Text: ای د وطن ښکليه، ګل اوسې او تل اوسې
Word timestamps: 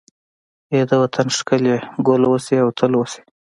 ای 0.71 0.81
د 0.89 0.91
وطن 1.03 1.27
ښکليه، 1.37 1.77
ګل 2.07 2.21
اوسې 2.29 2.55
او 2.63 2.69
تل 2.77 2.91
اوسې 2.99 3.21